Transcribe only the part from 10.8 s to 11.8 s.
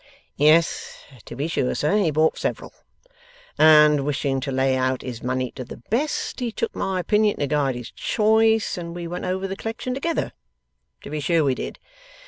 To be sure we did.